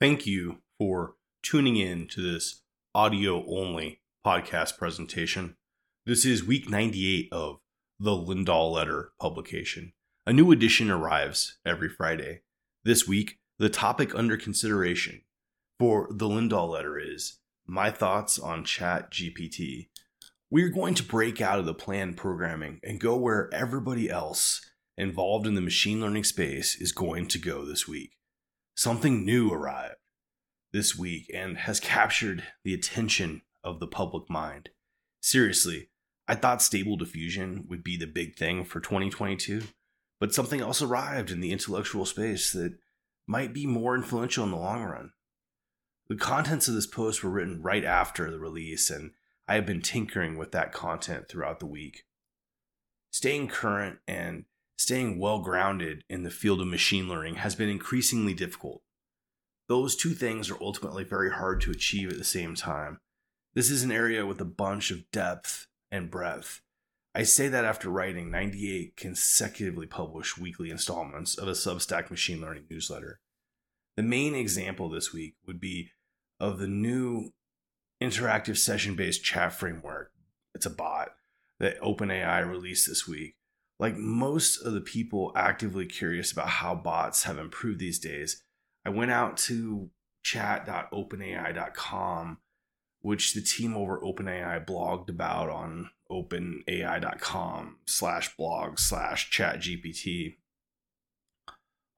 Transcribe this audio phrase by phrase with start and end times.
[0.00, 2.62] Thank you for tuning in to this
[2.96, 5.56] audio only podcast presentation.
[6.04, 7.60] This is week 98 of
[8.00, 9.92] the Lindahl Letter publication.
[10.26, 12.40] A new edition arrives every Friday.
[12.82, 15.22] This week, the topic under consideration
[15.78, 19.90] for the Lindahl Letter is my thoughts on Chat GPT.
[20.50, 24.60] We're going to break out of the planned programming and go where everybody else
[24.98, 28.16] involved in the machine learning space is going to go this week.
[28.74, 29.96] Something new arrived
[30.72, 34.70] this week and has captured the attention of the public mind.
[35.20, 35.90] Seriously,
[36.26, 39.62] I thought stable diffusion would be the big thing for 2022,
[40.18, 42.76] but something else arrived in the intellectual space that
[43.26, 45.12] might be more influential in the long run.
[46.08, 49.12] The contents of this post were written right after the release, and
[49.46, 52.04] I have been tinkering with that content throughout the week.
[53.10, 58.34] Staying current and staying well grounded in the field of machine learning has been increasingly
[58.34, 58.82] difficult
[59.68, 63.00] those two things are ultimately very hard to achieve at the same time.
[63.54, 66.60] This is an area with a bunch of depth and breadth.
[67.14, 72.64] I say that after writing 98 consecutively published weekly installments of a Substack machine learning
[72.68, 73.20] newsletter.
[73.96, 75.90] The main example this week would be
[76.40, 77.30] of the new
[78.02, 80.10] interactive session based chat framework.
[80.54, 81.10] It's a bot
[81.60, 83.36] that OpenAI released this week.
[83.78, 88.42] Like most of the people actively curious about how bots have improved these days,
[88.84, 89.90] I went out to
[90.22, 92.38] chat.openai.com,
[93.00, 100.36] which the team over OpenAI blogged about on openai.com slash blog slash chatgpt.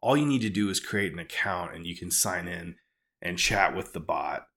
[0.00, 2.76] All you need to do is create an account and you can sign in
[3.20, 4.48] and chat with the bot.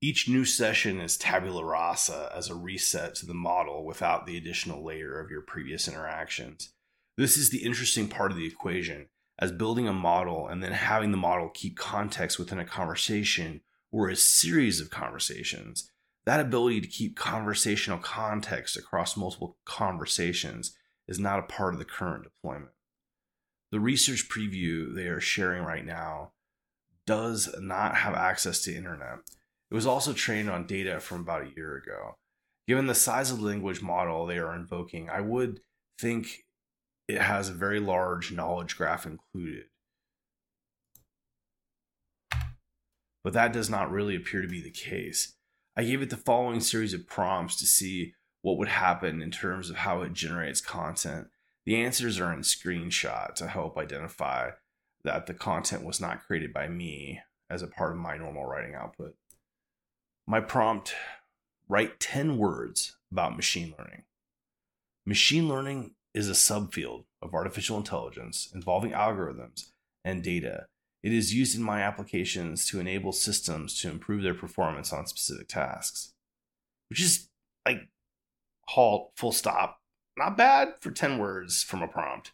[0.00, 4.84] Each new session is tabula rasa as a reset to the model without the additional
[4.84, 6.72] layer of your previous interactions.
[7.16, 9.08] This is the interesting part of the equation
[9.40, 14.08] as building a model and then having the model keep context within a conversation or
[14.08, 15.90] a series of conversations.
[16.26, 20.76] That ability to keep conversational context across multiple conversations
[21.08, 22.70] is not a part of the current deployment.
[23.72, 26.32] The research preview they are sharing right now
[27.04, 29.18] does not have access to internet.
[29.70, 32.16] It was also trained on data from about a year ago.
[32.66, 35.60] Given the size of the language model they are invoking, I would
[35.98, 36.44] think
[37.06, 39.64] it has a very large knowledge graph included.
[43.24, 45.34] But that does not really appear to be the case.
[45.76, 49.70] I gave it the following series of prompts to see what would happen in terms
[49.70, 51.28] of how it generates content.
[51.66, 54.50] The answers are in screenshot to help identify
[55.04, 58.74] that the content was not created by me as a part of my normal writing
[58.74, 59.14] output.
[60.30, 60.94] My prompt
[61.70, 64.02] write 10 words about machine learning.
[65.06, 69.70] Machine learning is a subfield of artificial intelligence involving algorithms
[70.04, 70.66] and data.
[71.02, 75.48] It is used in my applications to enable systems to improve their performance on specific
[75.48, 76.12] tasks,
[76.90, 77.30] which is
[77.64, 77.88] like
[78.66, 79.80] halt, full stop.
[80.18, 82.32] Not bad for 10 words from a prompt.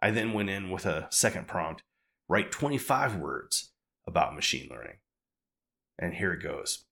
[0.00, 1.82] I then went in with a second prompt
[2.28, 3.72] write 25 words
[4.06, 4.98] about machine learning.
[5.98, 6.84] And here it goes.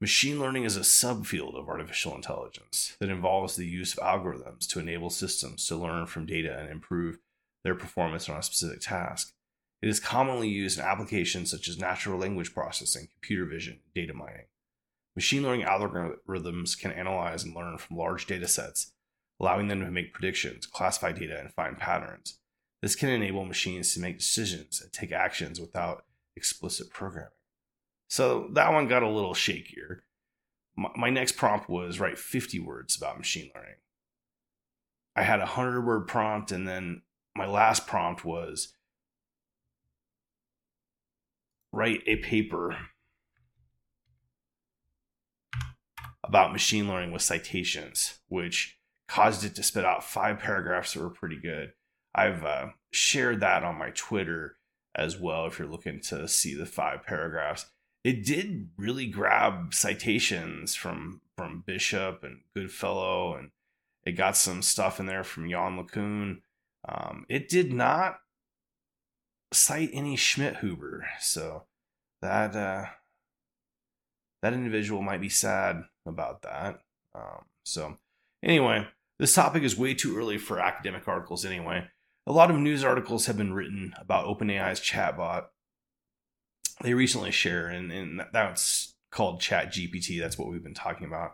[0.00, 4.80] Machine learning is a subfield of artificial intelligence that involves the use of algorithms to
[4.80, 7.18] enable systems to learn from data and improve
[7.62, 9.32] their performance on a specific task.
[9.80, 14.46] It is commonly used in applications such as natural language processing, computer vision, data mining.
[15.14, 18.92] Machine learning algorithms can analyze and learn from large data sets,
[19.38, 22.40] allowing them to make predictions, classify data, and find patterns.
[22.82, 26.04] This can enable machines to make decisions and take actions without
[26.36, 27.30] explicit programming.
[28.08, 30.00] So that one got a little shakier.
[30.76, 33.76] My, my next prompt was write 50 words about machine learning.
[35.16, 37.02] I had a 100 word prompt, and then
[37.36, 38.74] my last prompt was
[41.72, 42.76] write a paper
[46.22, 51.10] about machine learning with citations, which caused it to spit out five paragraphs that were
[51.10, 51.72] pretty good.
[52.14, 54.56] I've uh, shared that on my Twitter
[54.94, 57.66] as well if you're looking to see the five paragraphs
[58.04, 63.50] it did really grab citations from from Bishop and Goodfellow, and
[64.04, 66.42] it got some stuff in there from Yann LeCun.
[66.86, 68.20] Um, it did not
[69.52, 71.64] cite any Schmidhuber, so
[72.20, 72.86] that uh,
[74.42, 76.80] that individual might be sad about that.
[77.14, 77.96] Um, so
[78.42, 78.86] anyway,
[79.18, 81.46] this topic is way too early for academic articles.
[81.46, 81.86] Anyway,
[82.26, 85.46] a lot of news articles have been written about OpenAI's chatbot
[86.84, 90.20] they recently share, and, and that's called Chat GPT.
[90.20, 91.32] That's what we've been talking about.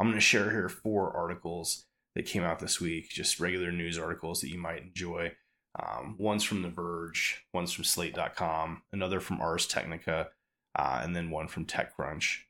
[0.00, 1.84] I'm going to share here four articles
[2.14, 5.32] that came out this week, just regular news articles that you might enjoy.
[5.80, 10.30] Um, one's from The Verge, one's from Slate.com, another from Ars Technica,
[10.76, 12.40] uh, and then one from TechCrunch.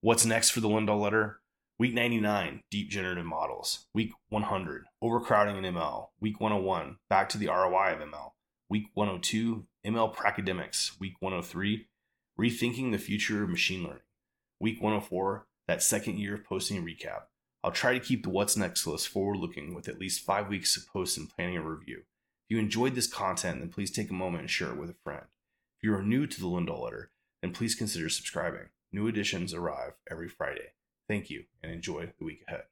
[0.00, 1.40] What's next for the Lindahl letter?
[1.78, 3.86] Week 99, deep generative models.
[3.94, 6.08] Week 100, overcrowding in ML.
[6.20, 8.32] Week 101, back to the ROI of ML.
[8.70, 11.00] Week 102, ML pracademics.
[11.00, 11.86] Week 103,
[12.38, 14.02] rethinking the future of machine learning.
[14.60, 17.22] Week 104, that second year of posting recap.
[17.64, 20.76] I'll try to keep the What's Next list forward looking with at least five weeks
[20.76, 22.00] of posts and planning a review.
[22.00, 24.96] If you enjoyed this content, then please take a moment and share it with a
[25.02, 25.24] friend.
[25.78, 27.10] If you are new to the Lindahl letter,
[27.40, 28.68] then please consider subscribing.
[28.92, 30.72] New editions arrive every Friday.
[31.08, 32.64] Thank you and enjoy the week ahead.